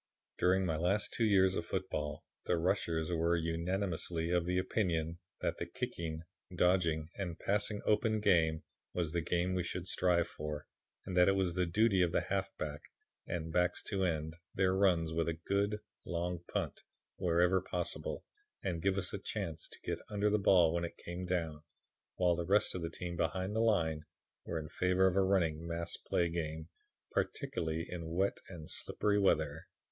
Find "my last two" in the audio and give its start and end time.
0.65-1.25